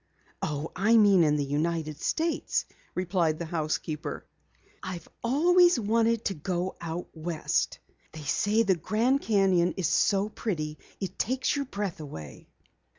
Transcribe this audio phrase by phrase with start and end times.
[0.41, 2.65] "Oh, I mean in the United States,"
[2.95, 4.25] replied the housekeeper.
[4.81, 7.77] "I've always wanted to go out West.
[8.11, 12.49] They say the Grand Canyon is so pretty it takes your breath away."